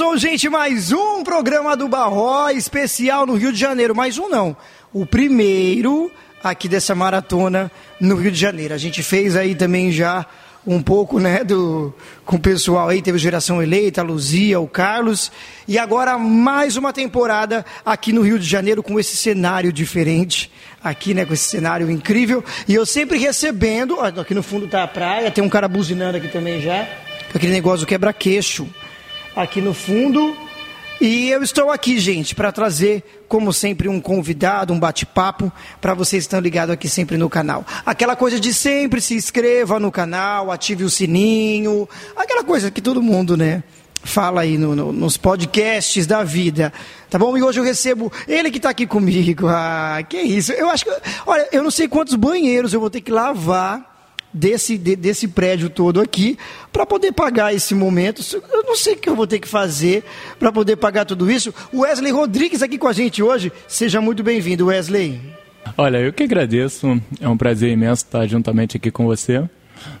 [0.00, 3.94] Começou, gente, mais um programa do Barró especial no Rio de Janeiro.
[3.94, 4.56] Mais um não,
[4.94, 6.10] o primeiro
[6.42, 8.72] aqui dessa maratona no Rio de Janeiro.
[8.72, 10.24] A gente fez aí também já
[10.66, 11.94] um pouco, né, do,
[12.24, 15.30] com o pessoal aí, teve Geração Eleita, a Luzia, o Carlos,
[15.68, 20.50] e agora mais uma temporada aqui no Rio de Janeiro com esse cenário diferente,
[20.82, 24.88] aqui, né, com esse cenário incrível, e eu sempre recebendo, aqui no fundo tá a
[24.88, 26.88] praia, tem um cara buzinando aqui também já,
[27.34, 28.66] aquele negócio quebra-queixo,
[29.34, 30.36] aqui no fundo,
[31.00, 36.24] e eu estou aqui, gente, para trazer, como sempre, um convidado, um bate-papo, para vocês
[36.24, 37.64] estão ligados aqui sempre no canal.
[37.86, 43.02] Aquela coisa de sempre se inscreva no canal, ative o sininho, aquela coisa que todo
[43.02, 43.62] mundo, né?
[44.02, 46.70] Fala aí no, no, nos podcasts da vida,
[47.08, 47.36] tá bom?
[47.36, 49.46] E hoje eu recebo ele que está aqui comigo.
[49.52, 50.52] Ah, que isso?
[50.52, 50.90] Eu acho que,
[51.26, 53.89] olha, eu não sei quantos banheiros eu vou ter que lavar
[54.32, 56.38] desse, de, desse prédio todo aqui
[56.72, 58.22] para poder pagar esse momento.
[58.52, 60.04] Eu não sei o que eu vou ter que fazer
[60.38, 61.52] para poder pagar tudo isso.
[61.74, 63.52] Wesley Rodrigues aqui com a gente hoje.
[63.68, 65.20] Seja muito bem-vindo, Wesley.
[65.76, 67.00] Olha, eu que agradeço.
[67.20, 69.48] É um prazer imenso estar juntamente aqui com você.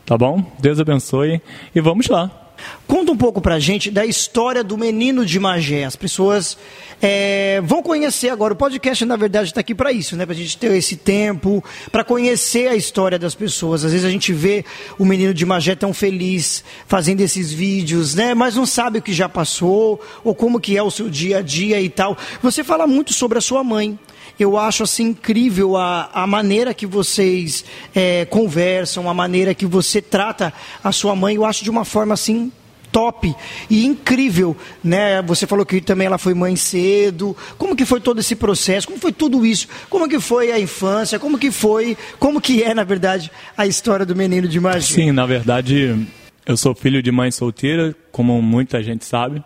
[0.04, 0.44] Tá bom?
[0.58, 1.40] Deus abençoe
[1.74, 2.39] e vamos lá.
[2.86, 5.84] Conta um pouco pra gente da história do menino de Magé.
[5.84, 6.58] As pessoas
[7.00, 8.52] é, vão conhecer agora.
[8.52, 10.26] O podcast, na verdade, está aqui para isso, né?
[10.26, 13.84] Para a gente ter esse tempo, para conhecer a história das pessoas.
[13.84, 14.64] Às vezes a gente vê
[14.98, 18.34] o menino de Magé tão feliz fazendo esses vídeos, né?
[18.34, 21.42] Mas não sabe o que já passou ou como que é o seu dia a
[21.42, 22.16] dia e tal.
[22.42, 23.98] Você fala muito sobre a sua mãe
[24.42, 30.00] eu acho assim incrível a, a maneira que vocês é, conversam, a maneira que você
[30.00, 30.52] trata
[30.82, 31.34] a sua mãe.
[31.34, 32.50] Eu acho de uma forma assim
[32.90, 33.34] top
[33.68, 35.22] e incrível, né?
[35.22, 37.36] Você falou que também ela foi mãe cedo.
[37.56, 38.86] Como que foi todo esse processo?
[38.86, 39.68] Como foi tudo isso?
[39.88, 41.18] Como que foi a infância?
[41.18, 41.96] Como que foi?
[42.18, 44.96] Como que é, na verdade, a história do menino de magia?
[44.96, 46.06] Sim, na verdade,
[46.46, 49.42] eu sou filho de mãe solteira, como muita gente sabe.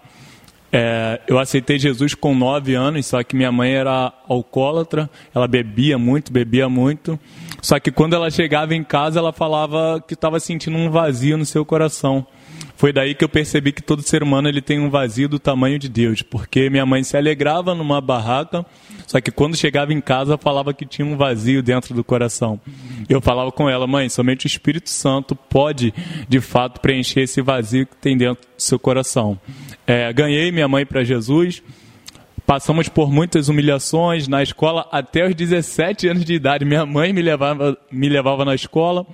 [0.77, 5.97] É, eu aceitei Jesus com nove anos, só que minha mãe era alcoólatra, ela bebia
[5.97, 7.17] muito, bebia muito.
[7.63, 11.47] Só que quando ela chegava em casa, ela falava que estava sentindo um vazio no
[11.47, 12.27] seu coração.
[12.77, 15.79] Foi daí que eu percebi que todo ser humano ele tem um vazio do tamanho
[15.79, 18.67] de Deus, porque minha mãe se alegrava numa barraca,
[19.07, 22.61] só que quando chegava em casa falava que tinha um vazio dentro do coração.
[23.09, 25.95] Eu falava com ela, mãe, somente o Espírito Santo pode
[26.29, 29.39] de fato preencher esse vazio que tem dentro do seu coração.
[29.87, 31.63] É, ganhei minha mãe para Jesus.
[32.47, 36.65] Passamos por muitas humilhações na escola até os 17 anos de idade.
[36.65, 39.07] Minha mãe me levava, me levava na escola,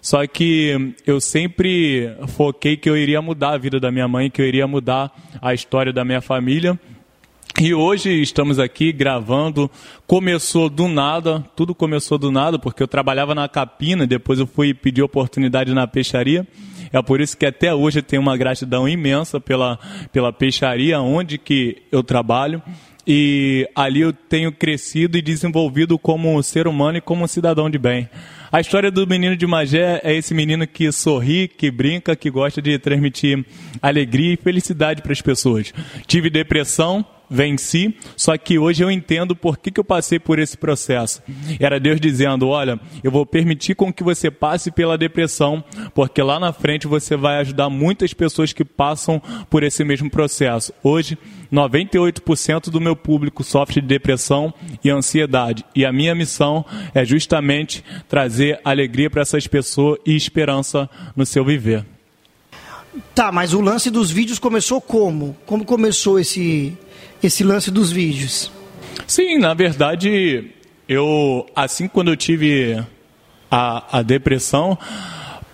[0.00, 4.42] só que eu sempre foquei que eu iria mudar a vida da minha mãe, que
[4.42, 6.78] eu iria mudar a história da minha família.
[7.60, 9.70] E hoje estamos aqui gravando.
[10.04, 14.74] Começou do nada, tudo começou do nada, porque eu trabalhava na capina, depois eu fui
[14.74, 16.46] pedir oportunidade na peixaria.
[16.92, 19.78] É por isso que até hoje eu tenho uma gratidão imensa pela,
[20.12, 22.62] pela peixaria onde que eu trabalho.
[23.06, 28.08] E ali eu tenho crescido e desenvolvido como ser humano e como cidadão de bem.
[28.50, 32.62] A história do menino de Magé é esse menino que sorri, que brinca, que gosta
[32.62, 33.44] de transmitir
[33.80, 35.72] alegria e felicidade para as pessoas.
[36.06, 40.56] Tive depressão, venci, só que hoje eu entendo por que, que eu passei por esse
[40.56, 41.22] processo.
[41.58, 46.38] Era Deus dizendo: Olha, eu vou permitir com que você passe pela depressão, porque lá
[46.38, 50.72] na frente você vai ajudar muitas pessoas que passam por esse mesmo processo.
[50.82, 51.18] Hoje,
[51.52, 54.52] 98% do meu público sofre de depressão
[54.84, 60.88] e ansiedade, e a minha missão é justamente trazer alegria para essas pessoas e esperança
[61.16, 61.84] no seu viver.
[63.14, 65.36] Tá, mas o lance dos vídeos começou como?
[65.46, 66.76] Como começou esse
[67.22, 68.50] esse lance dos vídeos?
[69.06, 70.50] Sim, na verdade,
[70.88, 72.82] eu assim quando eu tive
[73.50, 74.78] a, a depressão,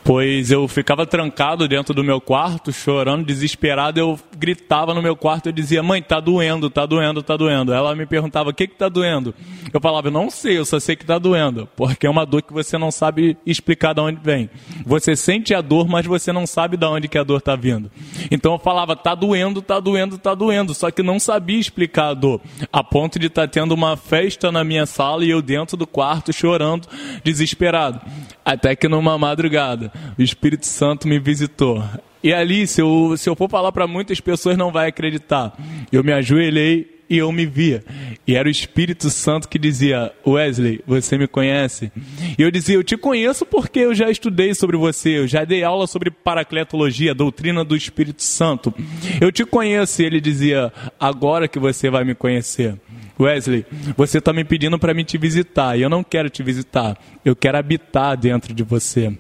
[0.09, 5.51] pois eu ficava trancado dentro do meu quarto, chorando, desesperado, eu gritava no meu quarto,
[5.51, 7.75] eu dizia, mãe, tá doendo, tá doendo, tá doendo.
[7.75, 9.35] Ela me perguntava, o que que tá doendo?
[9.71, 12.55] Eu falava, não sei, eu só sei que tá doendo, porque é uma dor que
[12.55, 14.49] você não sabe explicar de onde vem.
[14.87, 17.91] Você sente a dor, mas você não sabe de onde que a dor tá vindo.
[18.31, 22.15] Então eu falava, tá doendo, tá doendo, tá doendo, só que não sabia explicar a
[22.15, 22.41] dor,
[22.73, 25.87] a ponto de estar tá tendo uma festa na minha sala e eu dentro do
[25.87, 26.89] quarto chorando,
[27.23, 28.01] desesperado.
[28.49, 31.85] Até que numa madrugada, o Espírito Santo me visitou.
[32.23, 35.53] E ali, se eu, se eu for falar para muitas pessoas, não vai acreditar.
[35.93, 37.85] Eu me ajoelhei e eu me via.
[38.27, 41.93] E era o Espírito Santo que dizia: Wesley, você me conhece?
[42.39, 45.63] E eu dizia: Eu te conheço porque eu já estudei sobre você, eu já dei
[45.63, 48.73] aula sobre paracletologia, doutrina do Espírito Santo.
[49.21, 50.01] Eu te conheço.
[50.01, 52.77] E ele dizia: Agora que você vai me conhecer.
[53.19, 53.67] Wesley,
[53.97, 57.35] você está me pedindo para me te visitar e eu não quero te visitar, eu
[57.35, 59.17] quero habitar dentro de você.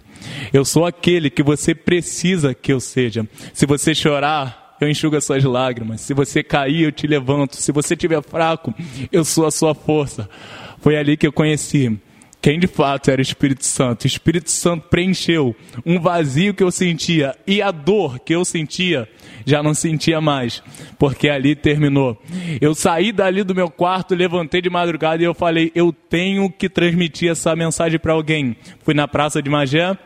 [0.52, 3.26] Eu sou aquele que você precisa que eu seja.
[3.52, 6.00] Se você chorar, eu enxugo as suas lágrimas.
[6.00, 7.56] Se você cair, eu te levanto.
[7.56, 8.72] Se você estiver fraco,
[9.10, 10.28] eu sou a sua força.
[10.80, 11.98] Foi ali que eu conheci
[12.40, 14.04] quem de fato era o Espírito Santo.
[14.04, 15.54] O Espírito Santo preencheu
[15.84, 19.08] um vazio que eu sentia e a dor que eu sentia
[19.48, 20.62] já não sentia mais,
[20.98, 22.20] porque ali terminou.
[22.60, 26.68] Eu saí dali do meu quarto, levantei de madrugada e eu falei: eu tenho que
[26.68, 28.56] transmitir essa mensagem para alguém.
[28.82, 29.96] Fui na praça de Magé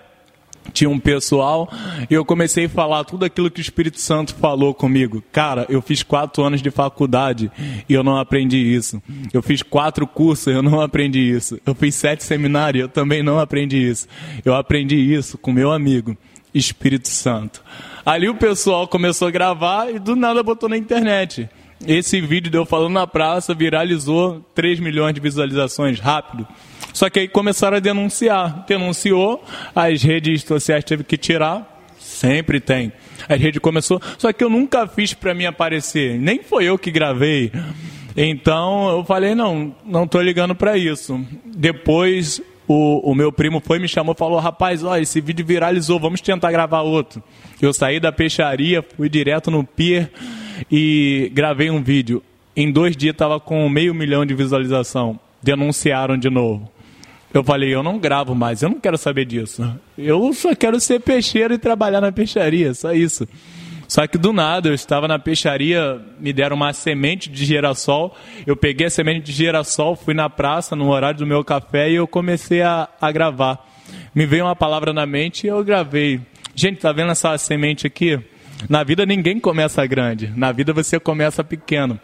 [0.72, 1.70] tinha um pessoal
[2.10, 5.22] e eu comecei a falar tudo aquilo que o Espírito Santo falou comigo.
[5.32, 7.50] Cara, eu fiz quatro anos de faculdade
[7.88, 9.02] e eu não aprendi isso.
[9.32, 11.60] Eu fiz quatro cursos e eu não aprendi isso.
[11.64, 14.06] Eu fiz sete seminários e eu também não aprendi isso.
[14.44, 16.16] Eu aprendi isso com meu amigo,
[16.54, 17.62] Espírito Santo.
[18.04, 21.48] Ali o pessoal começou a gravar e do nada botou na internet.
[21.86, 26.46] Esse vídeo deu falando na praça viralizou 3 milhões de visualizações rápido.
[26.92, 28.64] Só que aí começaram a denunciar.
[28.66, 29.44] Denunciou,
[29.74, 31.68] as redes sociais teve que tirar.
[31.98, 32.92] Sempre tem.
[33.28, 34.00] A rede começou.
[34.18, 36.18] Só que eu nunca fiz para mim aparecer.
[36.18, 37.50] Nem foi eu que gravei.
[38.16, 41.20] Então eu falei, não, não tô ligando para isso.
[41.44, 46.20] Depois o, o, meu primo foi me chamou falou, rapaz, ó, esse vídeo viralizou, vamos
[46.20, 47.22] tentar gravar outro.
[47.60, 50.10] Eu saí da peixaria, fui direto no pier
[50.70, 52.22] e gravei um vídeo.
[52.54, 55.18] Em dois dias estava com meio milhão de visualização.
[55.42, 56.70] Denunciaram de novo.
[57.32, 59.62] Eu falei, eu não gravo mais, eu não quero saber disso.
[59.96, 63.26] Eu só quero ser peixeiro e trabalhar na peixaria, só isso.
[63.88, 68.16] Só que do nada, eu estava na peixaria, me deram uma semente de girassol.
[68.46, 71.96] Eu peguei a semente de girassol, fui na praça, no horário do meu café, e
[71.96, 73.66] eu comecei a, a gravar.
[74.14, 76.20] Me veio uma palavra na mente e eu gravei.
[76.54, 78.18] Gente, tá vendo essa semente aqui?
[78.68, 81.98] Na vida ninguém começa grande, na vida você começa pequeno.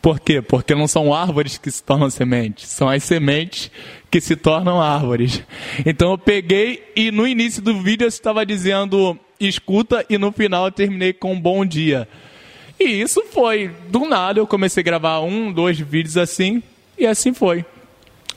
[0.00, 0.42] Por quê?
[0.42, 3.70] Porque não são árvores que se tornam sementes, são as sementes
[4.10, 5.42] que se tornam árvores.
[5.84, 10.66] Então eu peguei e no início do vídeo eu estava dizendo escuta e no final
[10.66, 12.08] eu terminei com bom dia.
[12.78, 16.62] E isso foi, do nada eu comecei a gravar um, dois vídeos assim
[16.98, 17.64] e assim foi.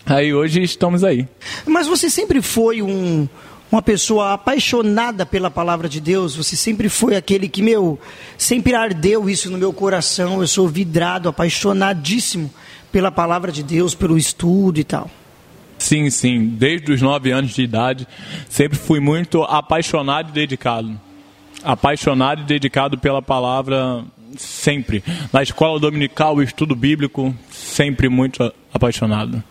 [0.06, 1.28] Aí hoje estamos aí.
[1.66, 3.28] Mas você sempre foi um,
[3.72, 8.00] uma pessoa apaixonada pela palavra de Deus, você sempre foi aquele que, meu,
[8.38, 10.42] sempre ardeu isso no meu coração.
[10.42, 12.52] Eu sou vidrado, apaixonadíssimo
[12.92, 15.10] pela palavra de Deus, pelo estudo e tal.
[15.78, 16.48] Sim, sim.
[16.48, 18.08] Desde os nove anos de idade,
[18.50, 21.00] sempre fui muito apaixonado e dedicado.
[21.64, 24.04] Apaixonado e dedicado pela palavra,
[24.38, 25.04] sempre.
[25.32, 29.44] Na escola dominical, estudo bíblico, sempre muito apaixonado.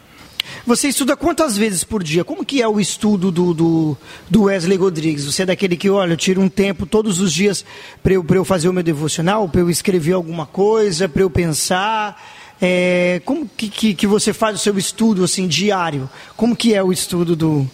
[0.67, 2.25] Você estuda quantas vezes por dia?
[2.25, 3.97] Como que é o estudo do, do,
[4.29, 5.25] do Wesley Rodrigues?
[5.25, 7.65] Você é daquele que, olha, eu tiro um tempo todos os dias
[8.03, 12.21] para eu, eu fazer o meu devocional, para eu escrever alguma coisa, para eu pensar.
[12.61, 16.09] É, como que, que, que, você faz o seu estudo assim diário?
[16.37, 17.69] Como que é o estudo do,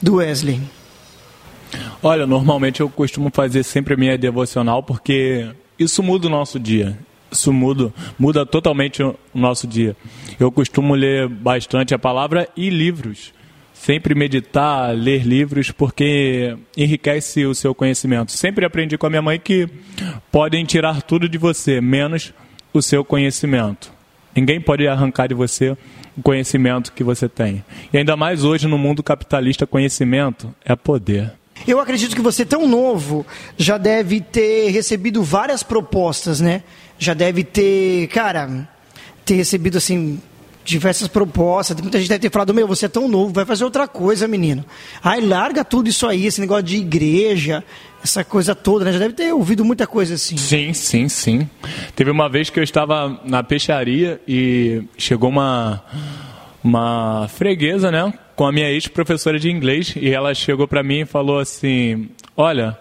[0.00, 0.60] do Wesley?
[2.02, 6.96] Olha, normalmente eu costumo fazer sempre a minha devocional porque isso muda o nosso dia
[7.34, 9.96] isso muda, muda totalmente o nosso dia.
[10.38, 13.32] Eu costumo ler bastante a palavra e livros.
[13.72, 18.32] Sempre meditar, ler livros, porque enriquece o seu conhecimento.
[18.32, 19.68] Sempre aprendi com a minha mãe que
[20.32, 22.32] podem tirar tudo de você, menos
[22.72, 23.92] o seu conhecimento.
[24.34, 25.76] Ninguém pode arrancar de você
[26.16, 27.64] o conhecimento que você tem.
[27.92, 31.32] E ainda mais hoje no mundo capitalista, conhecimento é poder.
[31.66, 33.24] Eu acredito que você, tão novo,
[33.56, 36.62] já deve ter recebido várias propostas, né?
[36.98, 38.68] Já deve ter, cara,
[39.24, 40.20] ter recebido assim
[40.64, 41.80] diversas propostas.
[41.80, 44.64] Muita gente deve ter falado: Meu, você é tão novo, vai fazer outra coisa, menino.
[45.02, 47.62] Ai, larga tudo isso aí, esse negócio de igreja,
[48.02, 48.92] essa coisa toda, né?
[48.92, 50.36] Já deve ter ouvido muita coisa assim.
[50.36, 51.48] Sim, sim, sim.
[51.94, 55.82] Teve uma vez que eu estava na peixaria e chegou uma,
[56.64, 58.12] uma freguesa, né?
[58.34, 62.76] com a minha ex-professora de inglês e ela chegou para mim e falou assim: Olha,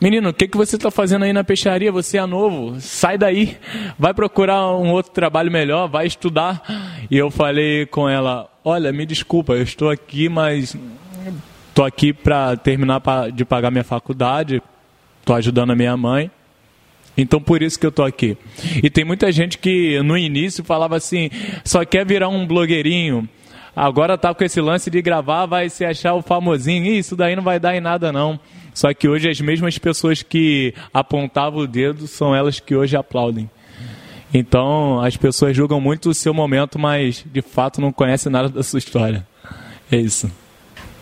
[0.00, 1.92] menino, o que, que você está fazendo aí na peixaria?
[1.92, 3.56] Você é novo, sai daí,
[3.98, 6.62] vai procurar um outro trabalho melhor, vai estudar.
[7.10, 10.76] E eu falei com ela: Olha, me desculpa, eu estou aqui, mas
[11.68, 14.62] estou aqui para terminar de pagar minha faculdade,
[15.20, 16.30] estou ajudando a minha mãe.
[17.16, 18.36] Então por isso que eu estou aqui.
[18.82, 21.30] E tem muita gente que no início falava assim,
[21.64, 23.28] só quer virar um blogueirinho,
[23.76, 26.86] Agora tá com esse lance de gravar, vai se achar o famosinho.
[26.86, 28.38] Isso daí não vai dar em nada, não.
[28.72, 33.50] Só que hoje as mesmas pessoas que apontavam o dedo são elas que hoje aplaudem.
[34.32, 38.62] Então as pessoas julgam muito o seu momento, mas de fato não conhecem nada da
[38.62, 39.26] sua história.
[39.90, 40.30] É isso.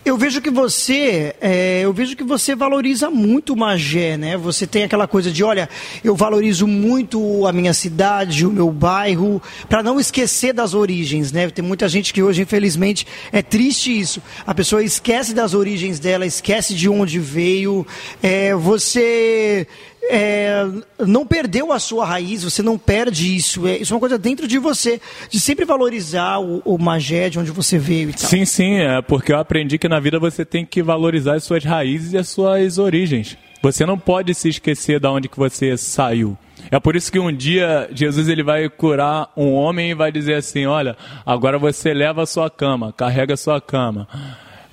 [0.05, 4.37] Eu vejo que você, é, eu vejo que você valoriza muito o Magé, né?
[4.37, 5.69] Você tem aquela coisa de, olha,
[6.03, 11.49] eu valorizo muito a minha cidade, o meu bairro, para não esquecer das origens, né?
[11.51, 14.21] Tem muita gente que hoje, infelizmente, é triste isso.
[14.45, 17.87] A pessoa esquece das origens dela, esquece de onde veio.
[18.21, 19.69] É, você
[20.05, 20.65] é,
[21.07, 23.67] não perdeu a sua raiz, você não perde isso.
[23.67, 27.39] É, isso é uma coisa dentro de você, de sempre valorizar o, o Magé, de
[27.39, 28.29] onde você veio e tal.
[28.29, 31.65] Sim, sim, é porque eu aprendi que na vida você tem que valorizar as suas
[31.65, 33.37] raízes e as suas origens.
[33.63, 36.37] Você não pode se esquecer de onde que você saiu.
[36.71, 40.35] É por isso que um dia Jesus ele vai curar um homem e vai dizer
[40.35, 44.09] assim: Olha, agora você leva a sua cama, carrega a sua cama.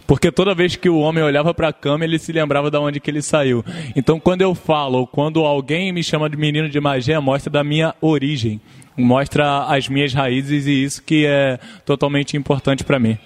[0.09, 2.99] Porque toda vez que o homem olhava para a cama, ele se lembrava de onde
[2.99, 3.63] que ele saiu.
[3.95, 7.63] Então, quando eu falo, ou quando alguém me chama de menino de magia, mostra da
[7.63, 8.59] minha origem,
[8.97, 13.19] mostra as minhas raízes e isso que é totalmente importante para mim.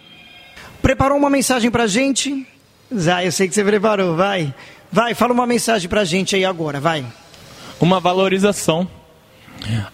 [0.82, 2.46] Preparou uma mensagem para gente?
[2.94, 4.54] Zé, eu sei que você preparou, vai.
[4.92, 7.06] Vai, fala uma mensagem para gente aí agora, vai.
[7.80, 8.86] Uma valorização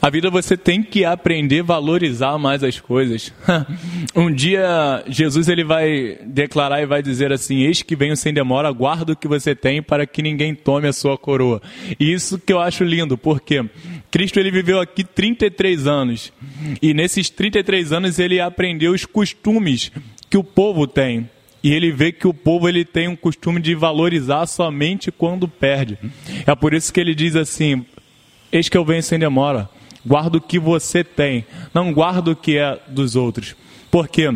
[0.01, 3.33] a vida você tem que aprender a valorizar mais as coisas.
[4.15, 8.71] um dia Jesus ele vai declarar e vai dizer assim: Eis que venho sem demora,
[8.71, 11.61] guarda o que você tem para que ninguém tome a sua coroa.
[11.99, 13.63] E isso que eu acho lindo, porque
[14.09, 16.33] Cristo ele viveu aqui 33 anos.
[16.81, 19.91] E nesses 33 anos ele aprendeu os costumes
[20.29, 21.29] que o povo tem.
[21.61, 25.97] E ele vê que o povo ele tem um costume de valorizar somente quando perde.
[26.47, 27.85] É por isso que ele diz assim:
[28.51, 29.69] Eis que eu venho sem demora.
[30.05, 33.55] Guarda o que você tem, não guarda o que é dos outros.
[33.91, 34.33] Porque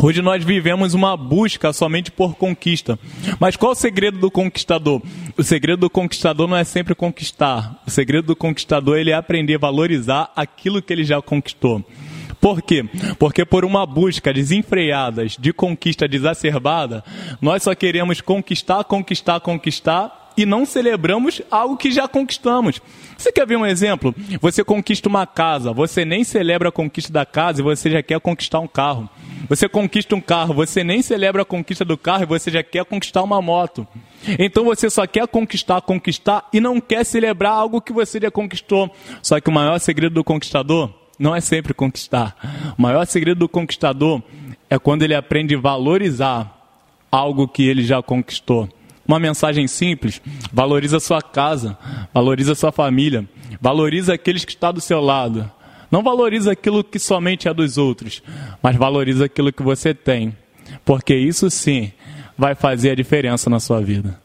[0.00, 2.98] Hoje nós vivemos uma busca somente por conquista.
[3.38, 5.02] Mas qual o segredo do conquistador?
[5.36, 7.80] O segredo do conquistador não é sempre conquistar.
[7.86, 11.84] O segredo do conquistador ele é aprender a valorizar aquilo que ele já conquistou.
[12.40, 12.84] Por quê?
[13.18, 17.04] Porque por uma busca desenfreada de conquista desacerbada,
[17.40, 22.80] nós só queremos conquistar, conquistar, conquistar e não celebramos algo que já conquistamos.
[23.16, 24.14] Você quer ver um exemplo?
[24.40, 28.18] Você conquista uma casa, você nem celebra a conquista da casa e você já quer
[28.20, 29.08] conquistar um carro.
[29.48, 32.84] Você conquista um carro, você nem celebra a conquista do carro e você já quer
[32.84, 33.86] conquistar uma moto.
[34.38, 38.90] Então você só quer conquistar, conquistar e não quer celebrar algo que você já conquistou.
[39.22, 42.74] Só que o maior segredo do conquistador não é sempre conquistar.
[42.76, 44.22] O maior segredo do conquistador
[44.68, 46.58] é quando ele aprende a valorizar
[47.10, 48.68] algo que ele já conquistou.
[49.06, 50.20] Uma mensagem simples:
[50.52, 51.76] valoriza sua casa,
[52.12, 53.28] valoriza sua família,
[53.60, 55.50] valoriza aqueles que estão do seu lado.
[55.90, 58.22] Não valoriza aquilo que somente é dos outros,
[58.62, 60.34] mas valoriza aquilo que você tem,
[60.84, 61.92] porque isso sim
[62.36, 64.18] vai fazer a diferença na sua vida.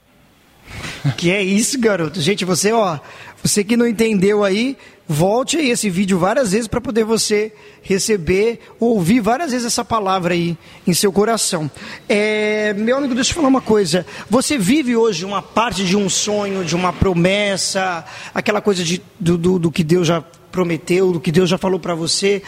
[1.17, 2.21] Que é isso, garoto.
[2.21, 2.99] Gente, você, ó,
[3.43, 4.77] você que não entendeu aí,
[5.07, 10.33] volte aí esse vídeo várias vezes para poder você receber, ouvir várias vezes essa palavra
[10.33, 11.71] aí em seu coração.
[12.09, 14.05] É, meu amigo, deixa eu falar uma coisa.
[14.29, 19.37] Você vive hoje uma parte de um sonho, de uma promessa, aquela coisa de, do,
[19.37, 20.21] do, do que Deus já
[20.51, 22.41] prometeu, do que Deus já falou para você.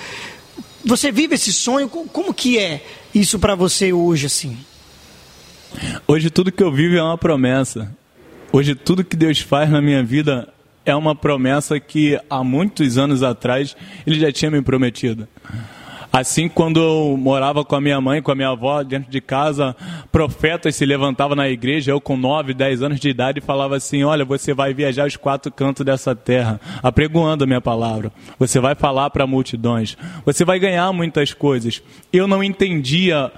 [0.84, 1.88] Você vive esse sonho?
[1.88, 4.58] Como que é isso para você hoje, assim?
[6.08, 7.96] Hoje tudo que eu vivo é uma promessa.
[8.52, 10.52] Hoje tudo que Deus faz na minha vida
[10.90, 15.28] é uma promessa que há muitos anos atrás ele já tinha me prometido.
[16.12, 19.76] Assim, quando eu morava com a minha mãe, com a minha avó dentro de casa,
[20.12, 24.26] profetas se levantavam na igreja, eu com 9, 10 anos de idade, falava assim: Olha,
[24.26, 28.12] você vai viajar os quatro cantos dessa terra, apregoando a minha palavra.
[28.40, 29.96] Você vai falar para multidões.
[30.26, 31.80] Você vai ganhar muitas coisas.
[32.12, 33.32] Eu não entendia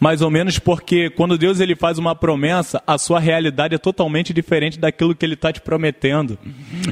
[0.00, 4.32] mais ou menos porque quando Deus ele faz uma promessa, a sua realidade é totalmente
[4.32, 6.38] diferente daquilo que ele está te prometendo.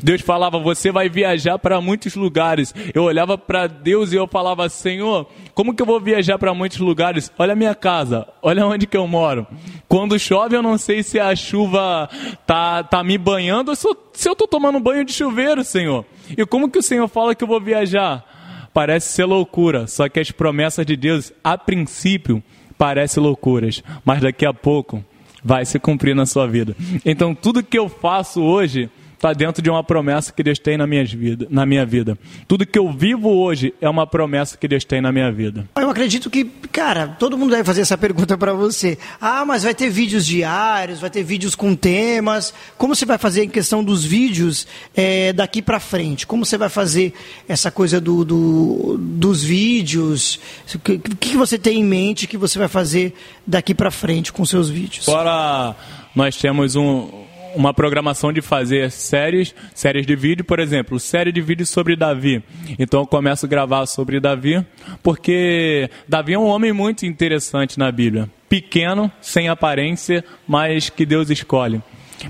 [0.02, 2.74] Deus falava, você vai viajar para muitos lugares.
[2.92, 6.78] Eu olhava para Deus e eu falava, Senhor, como que eu vou viajar para muitos
[6.78, 7.32] lugares?
[7.38, 9.46] Olha a minha casa, olha onde que eu moro.
[9.88, 12.10] Quando chove, eu não sei se a chuva
[12.46, 13.86] tá, tá me banhando ou se
[14.28, 16.04] eu estou tomando banho de chuveiro, Senhor.
[16.36, 18.68] E como que o Senhor fala que eu vou viajar?
[18.74, 22.42] Parece ser loucura, só que as promessas de Deus, a princípio,
[22.78, 25.04] parece loucuras, mas daqui a pouco
[25.44, 26.76] vai se cumprir na sua vida.
[27.04, 30.86] Então, tudo que eu faço hoje está dentro de uma promessa que Deus tem na
[30.86, 32.16] minha, vida, na minha vida.
[32.46, 35.68] Tudo que eu vivo hoje é uma promessa que Deus tem na minha vida.
[35.76, 38.96] Eu acredito que, cara, todo mundo deve fazer essa pergunta para você.
[39.20, 42.54] Ah, mas vai ter vídeos diários, vai ter vídeos com temas.
[42.76, 46.24] Como você vai fazer em questão dos vídeos é, daqui para frente?
[46.24, 47.12] Como você vai fazer
[47.48, 50.38] essa coisa do, do dos vídeos?
[50.72, 54.44] O que, que você tem em mente que você vai fazer daqui para frente com
[54.44, 55.08] seus vídeos?
[55.08, 55.74] Agora
[56.14, 61.40] nós temos um uma programação de fazer séries, séries de vídeo, por exemplo, série de
[61.40, 62.42] vídeos sobre Davi.
[62.78, 64.64] Então eu começo a gravar sobre Davi,
[65.02, 68.28] porque Davi é um homem muito interessante na Bíblia.
[68.48, 71.82] Pequeno, sem aparência, mas que Deus escolhe.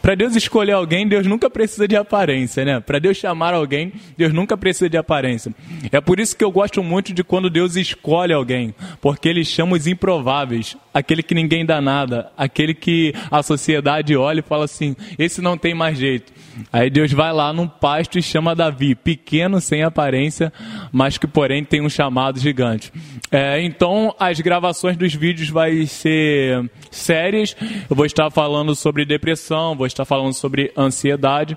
[0.03, 2.81] Para Deus escolher alguém, Deus nunca precisa de aparência, né?
[2.81, 5.55] Para Deus chamar alguém, Deus nunca precisa de aparência.
[5.91, 9.77] É por isso que eu gosto muito de quando Deus escolhe alguém, porque Ele chama
[9.77, 14.95] os improváveis, aquele que ninguém dá nada, aquele que a sociedade olha e fala assim:
[15.19, 16.33] esse não tem mais jeito.
[16.73, 20.53] Aí Deus vai lá num pasto e chama Davi, pequeno, sem aparência,
[20.91, 22.93] mas que porém tem um chamado gigante.
[23.31, 27.57] É, então, as gravações dos vídeos vai ser sérias.
[27.89, 31.57] Eu vou estar falando sobre depressão, vou estar falando sobre ansiedade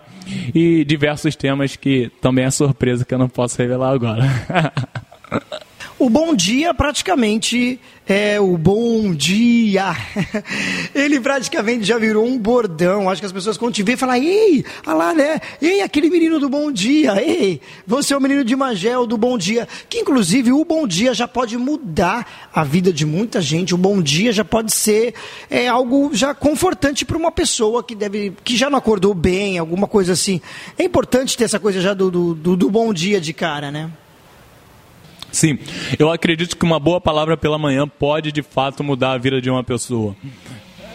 [0.56, 4.24] e diversos temas que também é surpresa que eu não posso revelar agora.
[6.01, 9.96] o bom dia praticamente é o bom dia.
[10.96, 13.08] Ele praticamente já virou um bordão.
[13.08, 15.39] Acho que as pessoas quando te vê falam, ei, olha lá, né?
[15.62, 17.22] Ei, aquele menino do bom dia.
[17.24, 19.67] Ei, você é o menino de Magel do bom dia.
[19.88, 23.75] Que inclusive o bom dia já pode mudar a vida de muita gente.
[23.75, 25.13] O bom dia já pode ser
[25.51, 29.88] é, algo já confortante para uma pessoa que deve, que já não acordou bem, alguma
[29.88, 30.41] coisa assim.
[30.79, 33.91] É importante ter essa coisa já do, do, do bom dia de cara, né?
[35.32, 35.58] Sim,
[35.98, 39.50] eu acredito que uma boa palavra pela manhã pode de fato mudar a vida de
[39.50, 40.16] uma pessoa.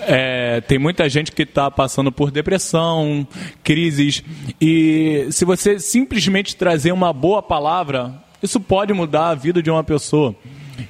[0.03, 3.27] É, tem muita gente que está passando por depressão,
[3.65, 4.23] crises,
[4.61, 9.83] e se você simplesmente trazer uma boa palavra, isso pode mudar a vida de uma
[9.83, 10.35] pessoa.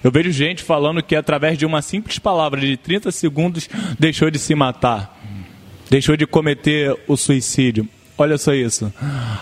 [0.02, 4.38] Eu vejo gente falando que através de uma simples palavra de 30 segundos deixou de
[4.38, 5.18] se matar,
[5.88, 7.88] deixou de cometer o suicídio.
[8.18, 8.92] Olha só isso.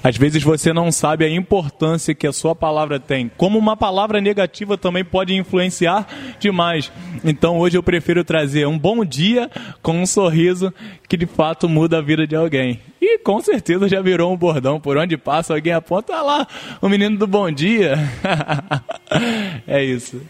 [0.02, 3.30] Às vezes você não sabe a importância que a sua palavra tem.
[3.36, 6.06] Como uma palavra negativa também pode influenciar
[6.40, 6.90] demais.
[7.22, 9.48] Então hoje eu prefiro trazer um bom dia
[9.80, 10.74] com um sorriso
[11.08, 12.80] que de fato muda a vida de alguém.
[13.00, 14.80] E com certeza já virou um bordão.
[14.80, 16.48] Por onde passa, alguém aponta ah lá,
[16.82, 17.96] o menino do bom dia.
[19.68, 20.20] é isso.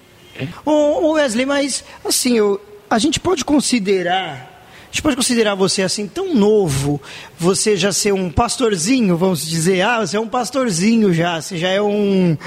[0.67, 2.61] Ô Wesley, mas assim, eu,
[2.91, 4.54] a gente pode considerar
[4.95, 7.03] gente pode considerar você assim tão novo,
[7.37, 11.69] você já ser um pastorzinho, vamos dizer, ah, você é um pastorzinho já, você já
[11.69, 12.39] é um,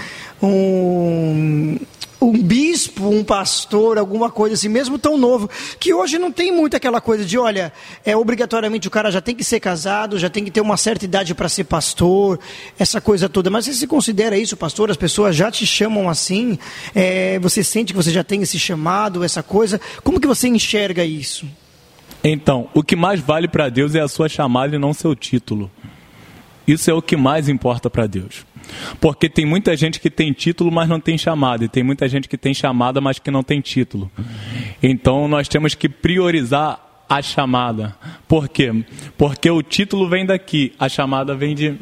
[0.42, 1.78] um,
[2.22, 6.78] um bispo, um pastor, alguma coisa assim, mesmo tão novo, que hoje não tem muito
[6.78, 7.74] aquela coisa de, olha,
[8.06, 11.04] é obrigatoriamente o cara já tem que ser casado, já tem que ter uma certa
[11.04, 12.40] idade para ser pastor,
[12.80, 13.50] essa coisa toda.
[13.50, 14.90] Mas você se considera isso, pastor?
[14.90, 16.58] As pessoas já te chamam assim?
[16.96, 19.82] É, você sente que você já tem esse chamado, essa coisa?
[20.02, 21.46] Como que você enxerga isso?
[22.24, 25.72] Então, o que mais vale para Deus é a sua chamada e não seu título.
[26.68, 28.46] Isso é o que mais importa para Deus.
[29.00, 32.28] Porque tem muita gente que tem título, mas não tem chamada, e tem muita gente
[32.28, 34.12] que tem chamada, mas que não tem título.
[34.84, 37.96] Então nós temos que priorizar a chamada.
[38.28, 38.84] Por quê?
[39.18, 41.76] Porque o título vem daqui, a chamada vem de.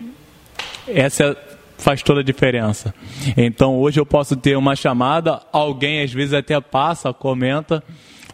[0.88, 1.36] Essa
[1.78, 2.93] faz toda a diferença.
[3.36, 7.84] Então hoje eu posso ter uma chamada, alguém às vezes até passa, comenta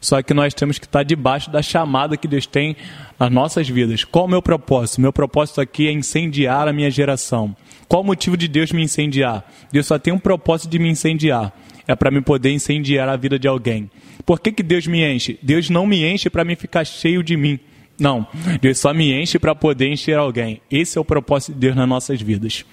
[0.02, 2.76] só que nós temos que estar debaixo da chamada que Deus tem
[3.20, 4.04] nas nossas vidas.
[4.04, 5.00] Qual o meu propósito?
[5.00, 7.56] Meu propósito aqui é incendiar a minha geração.
[7.88, 9.46] Qual o motivo de Deus me incendiar?
[9.72, 11.54] Deus só tem um propósito de me incendiar.
[11.88, 13.92] É para me poder incendiar a vida de alguém.
[14.26, 15.38] Por que, que Deus me enche?
[15.42, 17.60] Deus não me enche para me ficar cheio de mim.
[18.00, 18.26] Não.
[18.60, 20.62] Deus só me enche para poder encher alguém.
[20.72, 22.66] Esse é o propósito de Deus nas nossas vidas.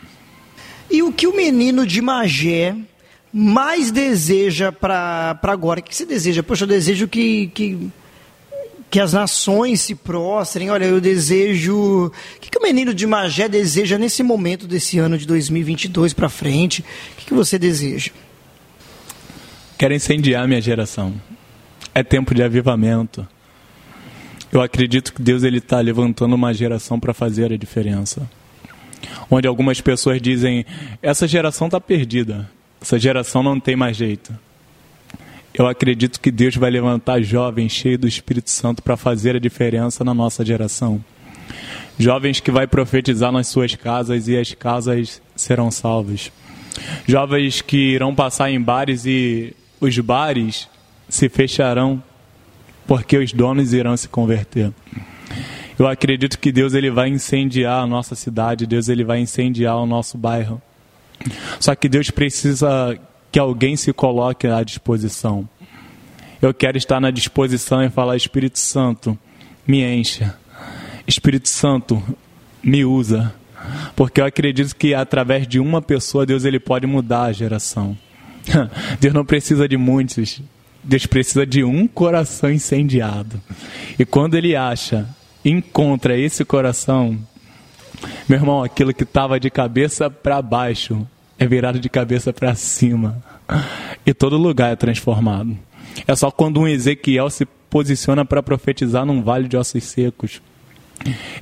[0.90, 2.74] E o que o menino de Magé
[3.32, 5.80] mais deseja para agora?
[5.80, 6.42] O que você deseja?
[6.42, 7.90] Poxa, eu desejo que, que,
[8.90, 10.70] que as nações se prostrem.
[10.70, 12.06] Olha, eu desejo.
[12.06, 16.28] O que, que o menino de Magé deseja nesse momento desse ano de 2022 para
[16.28, 16.80] frente?
[16.80, 18.10] O que, que você deseja?
[19.76, 21.14] Quero incendiar minha geração.
[21.94, 23.26] É tempo de avivamento.
[24.50, 28.28] Eu acredito que Deus ele está levantando uma geração para fazer a diferença.
[29.30, 30.64] Onde algumas pessoas dizem
[31.02, 32.48] essa geração está perdida.
[32.80, 34.32] Essa geração não tem mais jeito.
[35.52, 40.04] Eu acredito que Deus vai levantar jovens cheios do Espírito Santo para fazer a diferença
[40.04, 41.02] na nossa geração.
[41.98, 46.30] Jovens que vai profetizar nas suas casas e as casas serão salvas.
[47.06, 50.68] Jovens que irão passar em bares e os bares
[51.08, 52.02] se fecharão
[52.86, 54.72] porque os donos irão se converter.
[55.78, 59.86] Eu acredito que Deus ele vai incendiar a nossa cidade, Deus ele vai incendiar o
[59.86, 60.60] nosso bairro.
[61.58, 62.98] Só que Deus precisa
[63.30, 65.48] que alguém se coloque à disposição.
[66.40, 69.18] Eu quero estar na disposição e falar: Espírito Santo,
[69.66, 70.36] me encha.
[71.06, 72.02] Espírito Santo,
[72.62, 73.34] me usa.
[73.96, 77.96] Porque eu acredito que através de uma pessoa Deus ele pode mudar a geração.
[79.00, 80.40] Deus não precisa de muitos.
[80.82, 83.40] Deus precisa de um coração incendiado.
[83.98, 85.08] E quando ele acha,
[85.44, 87.18] encontra esse coração,
[88.28, 91.06] meu irmão, aquilo que estava de cabeça para baixo
[91.38, 93.22] é virado de cabeça para cima.
[94.04, 95.56] E todo lugar é transformado.
[96.06, 100.40] É só quando um Ezequiel se posiciona para profetizar num vale de ossos secos.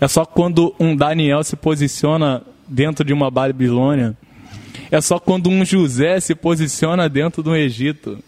[0.00, 4.16] É só quando um Daniel se posiciona dentro de uma Babilônia.
[4.90, 8.18] É só quando um José se posiciona dentro do Egito.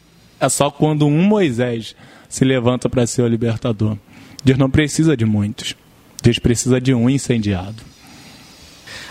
[0.41, 1.95] É só quando um Moisés
[2.29, 3.97] se levanta para ser o libertador.
[4.45, 5.75] Deus não precisa de muitos.
[6.23, 7.88] Deus precisa de um incendiado.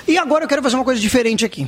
[0.08, 1.68] E agora eu quero fazer uma coisa diferente aqui.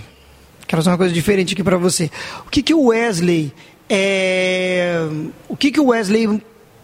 [0.65, 2.09] Quero fazer uma coisa diferente aqui para você.
[2.45, 3.51] O que, que o Wesley
[3.89, 4.99] é...
[5.47, 6.41] o que, que o Wesley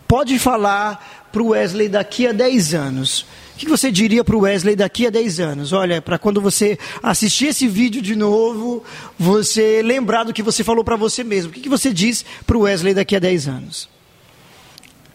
[0.08, 3.26] pode falar para o Wesley daqui a 10 anos?
[3.54, 5.72] O que você diria para o Wesley daqui a 10 anos?
[5.72, 8.84] Olha, para quando você assistir esse vídeo de novo,
[9.18, 11.52] você lembrar do que você falou para você mesmo.
[11.52, 13.88] O que você diz para o Wesley daqui a 10 anos?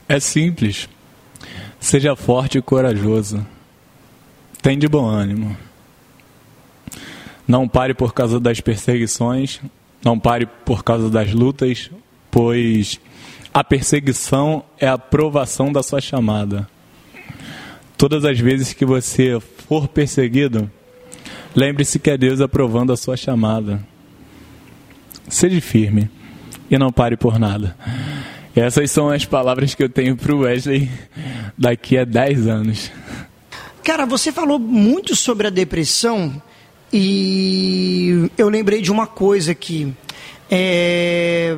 [0.09, 0.88] É simples.
[1.79, 3.46] Seja forte e corajoso.
[4.62, 5.57] Tem de bom ânimo.
[7.51, 9.61] Não pare por causa das perseguições.
[10.05, 11.91] Não pare por causa das lutas,
[12.31, 13.01] pois
[13.53, 16.69] a perseguição é a provação da sua chamada.
[17.99, 20.71] Todas as vezes que você for perseguido,
[21.53, 23.85] lembre-se que é Deus aprovando a sua chamada.
[25.29, 26.09] Seja firme
[26.71, 27.77] e não pare por nada.
[28.55, 30.89] Essas são as palavras que eu tenho para o Wesley
[31.59, 32.93] daqui a 10 anos.
[33.83, 36.41] Cara, você falou muito sobre a depressão
[36.92, 39.92] e eu lembrei de uma coisa aqui.
[40.50, 41.57] É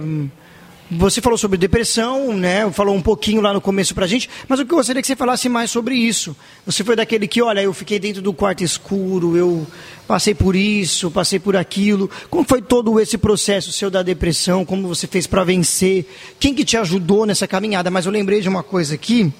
[0.98, 2.70] você falou sobre depressão, né?
[2.70, 5.70] Falou um pouquinho lá no começo pra gente, mas eu gostaria que você falasse mais
[5.70, 6.36] sobre isso.
[6.66, 9.66] Você foi daquele que, olha, eu fiquei dentro do quarto escuro, eu
[10.06, 12.10] passei por isso, passei por aquilo.
[12.28, 14.64] Como foi todo esse processo seu da depressão?
[14.64, 16.06] Como você fez para vencer?
[16.38, 17.90] Quem que te ajudou nessa caminhada?
[17.90, 19.32] Mas eu lembrei de uma coisa aqui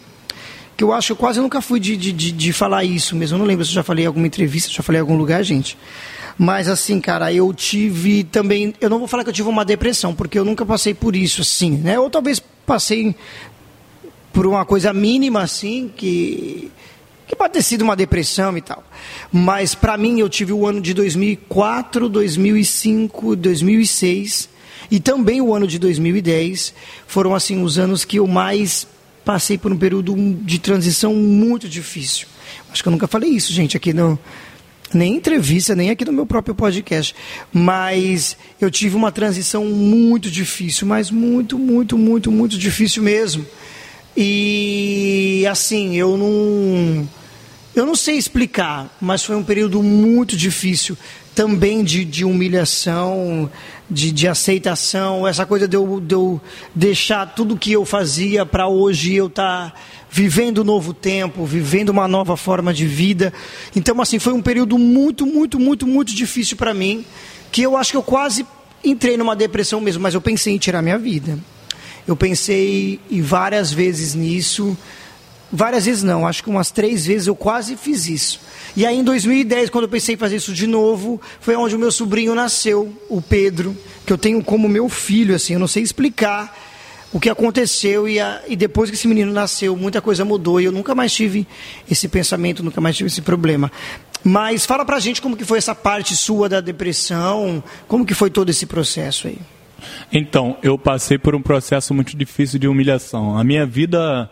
[0.77, 3.37] que eu acho que eu quase nunca fui de, de, de, de falar isso mesmo.
[3.37, 5.03] Eu não lembro se eu já falei em alguma entrevista, se eu já falei em
[5.03, 5.77] algum lugar, gente.
[6.39, 8.75] Mas assim, cara, eu tive também.
[8.81, 11.43] Eu não vou falar que eu tive uma depressão, porque eu nunca passei por isso,
[11.43, 11.99] assim, né?
[11.99, 13.15] Ou talvez passei
[14.33, 16.71] por uma coisa mínima, assim, que.
[17.27, 18.85] Que pode ter sido uma depressão e tal.
[19.31, 24.51] Mas para mim, eu tive o ano de 2004, 2005, 2006
[24.93, 26.75] e também o ano de 2010
[27.07, 28.87] foram assim os anos que eu mais
[29.25, 32.27] passei por um período de transição muito difícil.
[32.71, 34.19] Acho que eu nunca falei isso, gente, aqui no,
[34.95, 37.15] nem entrevista, nem aqui no meu próprio podcast.
[37.53, 43.45] Mas eu tive uma transição muito difícil, mas muito, muito, muito, muito difícil mesmo.
[44.17, 47.09] E assim, eu não.
[47.75, 50.97] Eu não sei explicar, mas foi um período muito difícil
[51.35, 53.51] também de, de humilhação,
[53.93, 56.41] de, de aceitação, essa coisa de eu, de eu
[56.75, 59.75] deixar tudo que eu fazia para hoje eu estar tá
[60.11, 63.33] vivendo um novo tempo, vivendo uma nova forma de vida.
[63.75, 67.05] Então, assim, foi um período muito, muito, muito, muito difícil para mim,
[67.51, 68.47] que eu acho que eu quase
[68.85, 71.39] entrei numa depressão mesmo, mas eu pensei em tirar minha vida.
[72.07, 74.77] Eu pensei várias vezes nisso,
[75.53, 78.41] várias vezes não, acho que umas três vezes eu quase fiz isso.
[78.75, 81.79] E aí em 2010, quando eu pensei em fazer isso de novo, foi onde o
[81.79, 85.83] meu sobrinho nasceu, o Pedro, que eu tenho como meu filho, assim, eu não sei
[85.83, 86.57] explicar
[87.13, 90.65] o que aconteceu e, a, e depois que esse menino nasceu, muita coisa mudou e
[90.65, 91.47] eu nunca mais tive
[91.91, 93.71] esse pensamento, nunca mais tive esse problema.
[94.25, 98.31] Mas fala pra gente como que foi essa parte sua da depressão, como que foi
[98.31, 99.39] todo esse processo aí.
[100.13, 103.37] Então, eu passei por um processo muito difícil de humilhação.
[103.37, 104.31] A minha vida,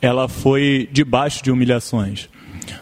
[0.00, 2.28] ela foi debaixo de humilhações.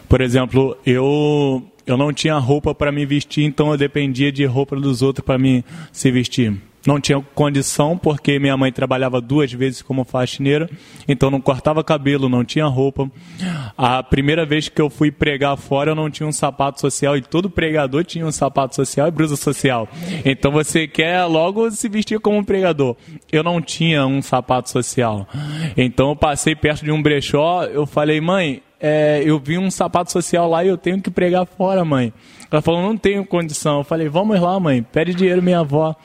[0.07, 4.75] Por exemplo, eu eu não tinha roupa para me vestir, então eu dependia de roupa
[4.75, 6.53] dos outros para me se vestir
[6.87, 10.69] não tinha condição porque minha mãe trabalhava duas vezes como faxineira,
[11.05, 13.11] então não cortava cabelo, não tinha roupa.
[13.77, 17.21] A primeira vez que eu fui pregar fora, eu não tinha um sapato social e
[17.21, 19.87] todo pregador tinha um sapato social e blusa social.
[20.23, 22.95] Então você quer logo se vestir como um pregador.
[23.29, 25.27] Eu não tinha um sapato social.
[25.75, 30.11] Então eu passei perto de um brechó, eu falei, mãe, é, eu vi um sapato
[30.11, 32.13] social lá e eu tenho que pregar fora, mãe.
[32.51, 33.79] Ela falou, não tenho condição.
[33.79, 35.95] Eu falei, vamos lá, mãe, pede dinheiro minha avó.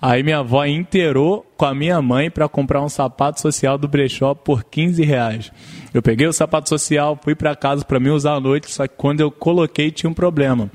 [0.00, 4.34] Aí minha avó inteirou com a minha mãe para comprar um sapato social do brechó
[4.34, 5.52] por 15 reais.
[5.92, 8.94] Eu peguei o sapato social, fui para casa para mim usar à noite, só que
[8.96, 10.70] quando eu coloquei tinha um problema.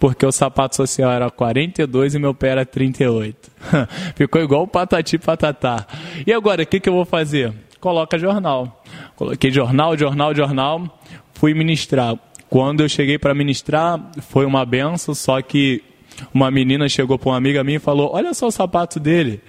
[0.00, 3.50] Porque o sapato social era 42 e meu pé era 38.
[4.16, 5.86] Ficou igual o patati patatá.
[6.26, 7.52] E agora, o que, que eu vou fazer?
[7.78, 8.82] Coloca jornal.
[9.14, 10.98] Coloquei jornal, jornal, jornal.
[11.34, 12.18] Fui ministrar.
[12.52, 15.82] Quando eu cheguei para ministrar, foi uma benção, só que
[16.34, 19.40] uma menina chegou para uma amiga minha e falou: Olha só o sapato dele.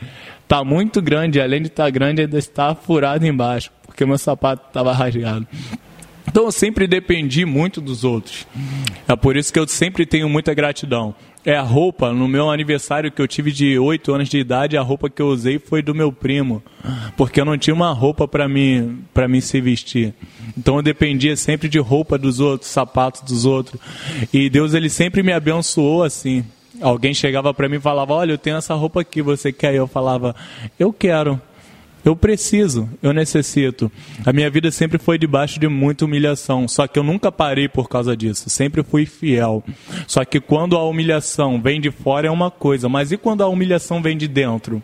[0.48, 4.68] Tá muito grande, além de estar tá grande, ainda está furado embaixo, porque meu sapato
[4.70, 5.46] estava rasgado.
[6.26, 8.48] Então eu sempre dependi muito dos outros.
[9.06, 11.14] É por isso que eu sempre tenho muita gratidão.
[11.46, 14.82] É a roupa, no meu aniversário que eu tive de 8 anos de idade, a
[14.82, 16.64] roupa que eu usei foi do meu primo,
[17.18, 20.14] porque eu não tinha uma roupa para mim, para mim se vestir.
[20.58, 23.80] Então eu dependia sempre de roupa dos outros, sapatos dos outros.
[24.32, 26.46] E Deus ele sempre me abençoou assim.
[26.82, 29.88] Alguém chegava para mim e falava: "Olha, eu tenho essa roupa aqui, você quer?" Eu
[29.88, 30.34] falava:
[30.80, 31.42] "Eu quero."
[32.06, 33.92] Eu preciso, eu necessito.
[34.26, 37.88] A minha vida sempre foi debaixo de muita humilhação, só que eu nunca parei por
[37.88, 39.64] causa disso, sempre fui fiel.
[40.06, 43.48] Só que quando a humilhação vem de fora é uma coisa, mas e quando a
[43.48, 44.84] humilhação vem de dentro?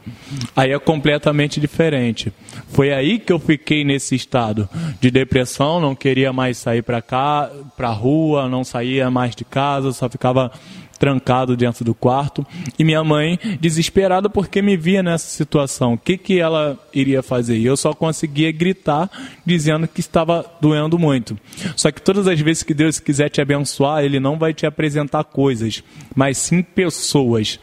[0.56, 2.32] Aí é completamente diferente.
[2.70, 4.70] Foi aí que eu fiquei nesse estado
[5.02, 9.92] de depressão, não queria mais sair para cá, para rua, não saía mais de casa,
[9.92, 10.52] só ficava
[11.00, 12.46] trancado dentro do quarto.
[12.78, 17.58] E minha mãe, desesperada porque me via nessa situação, o que, que ela iria fazer?
[17.58, 19.10] E eu só conseguia gritar,
[19.46, 21.38] dizendo que estava doendo muito.
[21.76, 25.24] Só que todas as vezes que Deus quiser te abençoar, Ele não vai te apresentar
[25.24, 25.82] coisas,
[26.14, 27.60] mas sim pessoas.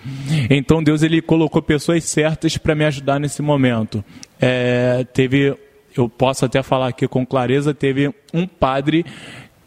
[0.49, 4.03] Então Deus ele colocou pessoas certas para me ajudar nesse momento.
[4.41, 5.55] É, teve,
[5.97, 9.05] eu posso até falar aqui com clareza, teve um padre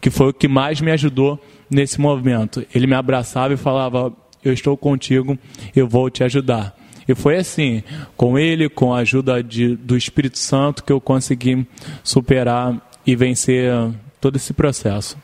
[0.02, 2.66] que foi o que mais me ajudou nesse movimento.
[2.74, 5.38] Ele me abraçava e falava: Eu estou contigo,
[5.76, 6.78] eu vou te ajudar.
[7.08, 7.82] E foi assim,
[8.16, 11.66] com ele, com a ajuda de, do Espírito Santo, que eu consegui
[12.04, 13.72] superar e vencer
[14.22, 15.18] todo esse processo.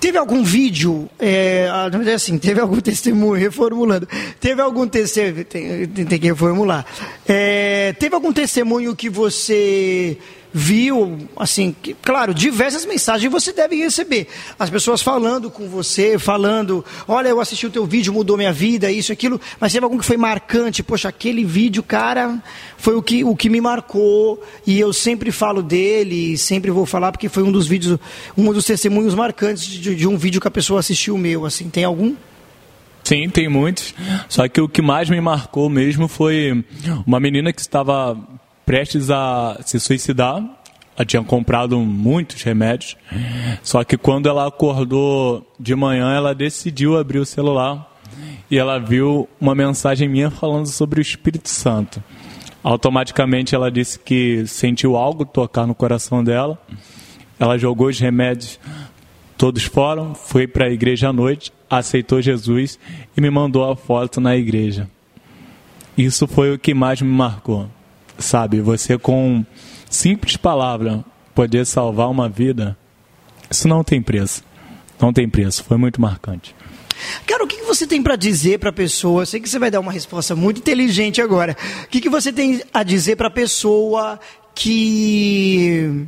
[0.00, 1.68] Teve algum vídeo, é,
[2.14, 4.08] assim, teve algum testemunho, reformulando,
[4.40, 6.86] teve algum testemunho, tem, tem que reformular,
[7.28, 10.16] é, teve algum testemunho que você
[10.52, 14.26] viu, assim, que, claro, diversas mensagens você deve receber.
[14.58, 18.90] As pessoas falando com você, falando, olha, eu assisti o teu vídeo, mudou minha vida,
[18.90, 22.42] isso, aquilo, mas teve algum que foi marcante, poxa, aquele vídeo, cara,
[22.76, 27.12] foi o que, o que me marcou, e eu sempre falo dele, sempre vou falar,
[27.12, 27.98] porque foi um dos vídeos,
[28.36, 31.84] um dos testemunhos marcantes de, de um vídeo que a pessoa assistiu meu, assim, tem
[31.84, 32.14] algum?
[33.02, 33.94] Sim, tem muitos.
[34.28, 36.64] Só que o que mais me marcou mesmo foi
[37.06, 38.16] uma menina que estava
[38.70, 40.40] prestes a se suicidar.
[40.96, 42.96] Ela tinha comprado muitos remédios.
[43.64, 47.98] Só que quando ela acordou de manhã, ela decidiu abrir o celular
[48.48, 52.00] e ela viu uma mensagem minha falando sobre o Espírito Santo.
[52.62, 56.56] Automaticamente ela disse que sentiu algo tocar no coração dela.
[57.40, 58.60] Ela jogou os remédios
[59.36, 62.78] todos fora, foi para a igreja à noite, aceitou Jesus
[63.16, 64.88] e me mandou a foto na igreja.
[65.98, 67.68] Isso foi o que mais me marcou
[68.20, 68.60] sabe?
[68.60, 69.44] Você com
[69.88, 71.04] simples palavra
[71.34, 72.76] poder salvar uma vida,
[73.50, 74.44] isso não tem preço.
[75.00, 75.64] Não tem preço.
[75.64, 76.54] Foi muito marcante.
[77.26, 79.24] Cara, o que você tem para dizer para a pessoa?
[79.24, 81.56] Sei que você vai dar uma resposta muito inteligente agora.
[81.84, 84.20] O que você tem a dizer para a pessoa
[84.54, 86.06] que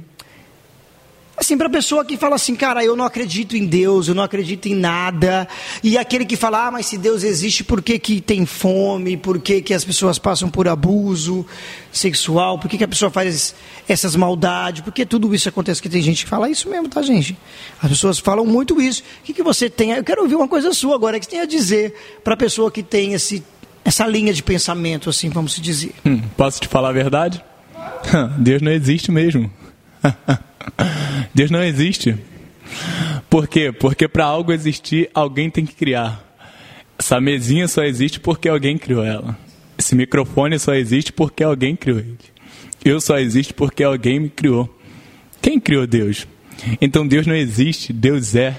[1.42, 4.22] Assim, para a pessoa que fala assim, cara, eu não acredito em Deus, eu não
[4.22, 5.48] acredito em nada.
[5.82, 9.16] E aquele que fala, ah, mas se Deus existe, por que, que tem fome?
[9.16, 11.44] Por que, que as pessoas passam por abuso
[11.90, 12.60] sexual?
[12.60, 13.56] Por que, que a pessoa faz
[13.88, 14.82] essas maldades?
[14.82, 15.82] Por que tudo isso acontece?
[15.82, 17.36] Que tem gente que fala isso mesmo, tá, gente?
[17.82, 19.02] As pessoas falam muito isso.
[19.20, 19.90] O que, que você tem?
[19.90, 22.70] Eu quero ouvir uma coisa sua agora, que você tem a dizer para a pessoa
[22.70, 23.42] que tem esse,
[23.84, 25.92] essa linha de pensamento, assim, vamos dizer.
[26.06, 27.42] Hum, posso te falar a verdade?
[28.38, 29.50] Deus não existe mesmo.
[31.34, 32.16] Deus não existe.
[33.28, 33.72] Por quê?
[33.72, 36.22] Porque para algo existir, alguém tem que criar.
[36.98, 39.36] Essa mesinha só existe porque alguém criou ela.
[39.76, 42.18] Esse microfone só existe porque alguém criou ele.
[42.84, 44.78] Eu só existo porque alguém me criou.
[45.40, 46.26] Quem criou Deus?
[46.80, 48.58] Então Deus não existe, Deus é.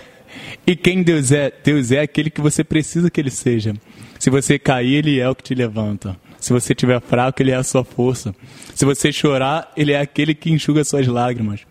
[0.65, 1.51] E quem Deus é?
[1.63, 3.73] Deus é aquele que você precisa que ele seja.
[4.19, 6.17] Se você cair, ele é o que te levanta.
[6.39, 8.35] Se você estiver fraco, ele é a sua força.
[8.75, 11.61] Se você chorar, ele é aquele que enxuga suas lágrimas.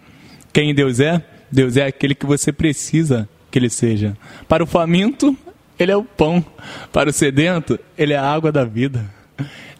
[0.52, 1.22] Quem Deus é?
[1.50, 4.16] Deus é aquele que você precisa que ele seja.
[4.48, 5.36] Para o faminto,
[5.78, 6.44] ele é o pão.
[6.92, 9.04] Para o sedento, ele é a água da vida.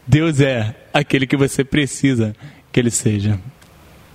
[0.07, 2.35] Deus é aquele que você precisa
[2.73, 3.39] que ele seja.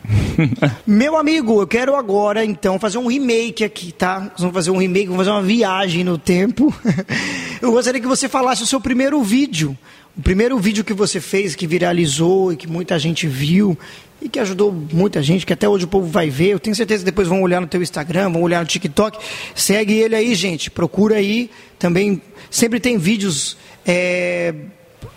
[0.86, 4.32] Meu amigo, eu quero agora então fazer um remake aqui, tá?
[4.38, 6.74] Vamos fazer um remake, vamos fazer uma viagem no tempo.
[7.62, 9.76] Eu gostaria que você falasse o seu primeiro vídeo.
[10.16, 13.78] O primeiro vídeo que você fez, que viralizou e que muita gente viu
[14.22, 16.50] e que ajudou muita gente, que até hoje o povo vai ver.
[16.50, 19.18] Eu tenho certeza que depois vão olhar no teu Instagram, vão olhar no TikTok.
[19.56, 20.72] Segue ele aí, gente.
[20.72, 21.50] Procura aí.
[21.78, 24.54] Também sempre tem vídeos é,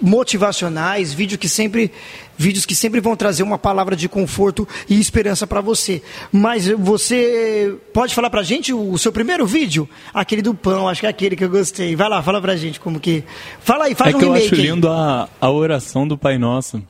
[0.00, 1.90] motivacionais, vídeos que sempre
[2.36, 6.02] vídeos que sempre vão trazer uma palavra de conforto e esperança para você.
[6.32, 9.86] Mas você pode falar pra gente o seu primeiro vídeo?
[10.12, 11.94] Aquele do pão, acho que é aquele que eu gostei.
[11.94, 13.24] Vai lá, fala pra gente como que.
[13.60, 14.46] Fala aí, faz é um que remake.
[14.46, 16.82] Eu acho lindo a, a oração do Pai Nosso.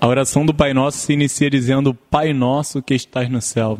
[0.00, 3.78] A oração do Pai Nosso se inicia dizendo: Pai Nosso que estás no céu.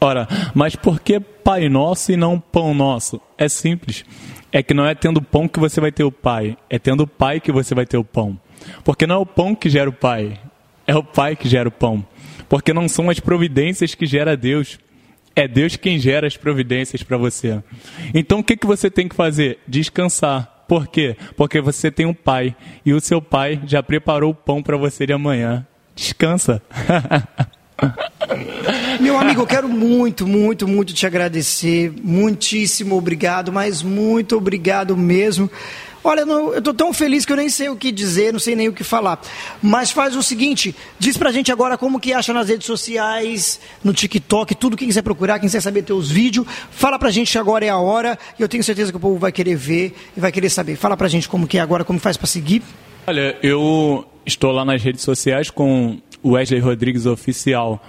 [0.00, 3.20] Ora, mas por que Pai Nosso e não Pão Nosso?
[3.38, 4.04] É simples.
[4.50, 7.06] É que não é tendo pão que você vai ter o Pai, é tendo o
[7.06, 8.38] Pai que você vai ter o pão.
[8.84, 10.38] Porque não é o pão que gera o Pai,
[10.86, 12.04] é o Pai que gera o pão.
[12.48, 14.78] Porque não são as providências que gera Deus,
[15.34, 17.62] é Deus quem gera as providências para você.
[18.12, 19.60] Então o que, que você tem que fazer?
[19.66, 20.51] Descansar.
[20.72, 21.18] Por quê?
[21.36, 25.04] Porque você tem um pai e o seu pai já preparou o pão para você
[25.04, 25.66] de amanhã.
[25.94, 26.62] Descansa.
[28.98, 31.92] Meu amigo, eu quero muito, muito, muito te agradecer.
[32.02, 35.50] Muitíssimo obrigado, mas muito obrigado mesmo.
[36.04, 38.68] Olha, eu estou tão feliz que eu nem sei o que dizer, não sei nem
[38.68, 39.20] o que falar.
[39.62, 43.92] Mas faz o seguinte, diz pra gente agora como que acha nas redes sociais, no
[43.92, 46.46] TikTok, tudo quem quiser procurar, quem quiser saber teus vídeos.
[46.72, 49.30] Fala pra gente agora é a hora e eu tenho certeza que o povo vai
[49.30, 50.76] querer ver e vai querer saber.
[50.76, 52.62] Fala pra gente como que é agora, como faz para seguir.
[53.06, 57.80] Olha, eu estou lá nas redes sociais com Wesley Rodrigues Oficial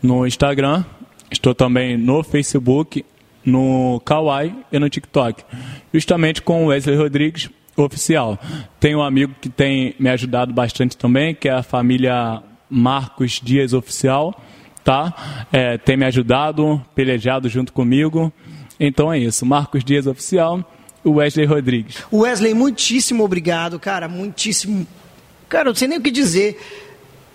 [0.00, 0.84] no Instagram,
[1.30, 3.04] estou também no Facebook,
[3.44, 5.44] no Kawaii e no TikTok,
[5.92, 8.38] justamente com Wesley Rodrigues Oficial.
[8.80, 13.72] Tenho um amigo que tem me ajudado bastante também, que é a família Marcos Dias
[13.72, 14.34] Oficial,
[14.84, 15.46] tá?
[15.52, 18.32] É, tem me ajudado, pelejado junto comigo.
[18.80, 20.64] Então é isso, Marcos Dias Oficial,
[21.04, 22.04] Wesley Rodrigues.
[22.12, 24.86] Wesley, muitíssimo obrigado, cara, muitíssimo.
[25.48, 26.58] Cara, não sei nem o que dizer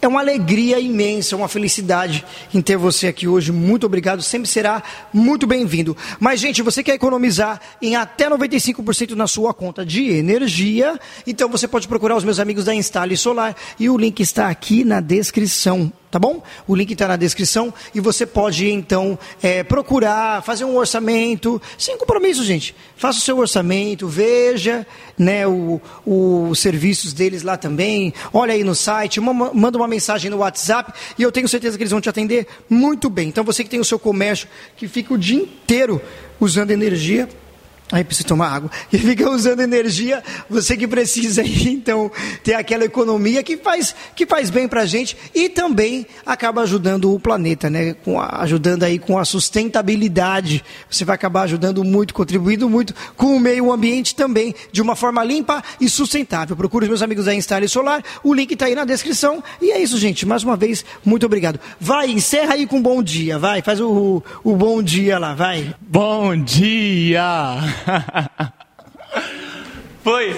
[0.06, 3.52] é uma alegria imensa, uma felicidade em ter você aqui hoje.
[3.52, 5.96] Muito obrigado, sempre será muito bem-vindo.
[6.20, 11.00] Mas, gente, você quer economizar em até 95% na sua conta de energia?
[11.26, 14.84] Então você pode procurar os meus amigos da Instale Solar e o link está aqui
[14.84, 16.44] na descrição tá bom?
[16.68, 21.98] O link está na descrição e você pode então é, procurar, fazer um orçamento, sem
[21.98, 22.76] compromisso, gente.
[22.96, 24.86] Faça o seu orçamento, veja
[25.18, 28.14] né, o, os serviços deles lá também.
[28.32, 31.92] Olha aí no site, manda uma mensagem no WhatsApp e eu tenho certeza que eles
[31.92, 33.30] vão te atender muito bem.
[33.30, 34.48] Então você que tem o seu comércio,
[34.78, 36.00] que fica o dia inteiro
[36.40, 37.28] usando energia,
[37.94, 38.72] Aí precisa tomar água.
[38.92, 42.12] E fica usando energia, você que precisa então,
[42.44, 47.12] ter aquela economia que faz, que faz bem para a gente e também acaba ajudando
[47.12, 47.94] o planeta, né?
[47.94, 50.64] Com a, ajudando aí com a sustentabilidade.
[50.90, 55.24] Você vai acabar ajudando muito, contribuindo muito com o meio ambiente também, de uma forma
[55.24, 56.56] limpa e sustentável.
[56.56, 59.44] Procure os meus amigos da Instale Solar, o link está aí na descrição.
[59.62, 60.26] E é isso, gente.
[60.26, 61.60] Mais uma vez, muito obrigado.
[61.80, 63.62] Vai, encerra aí com um bom dia, vai.
[63.62, 65.76] Faz o, o bom dia lá, vai.
[65.82, 67.83] Bom dia!
[70.04, 70.34] Foi!